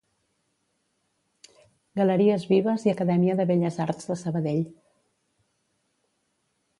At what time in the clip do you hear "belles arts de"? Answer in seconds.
3.53-4.17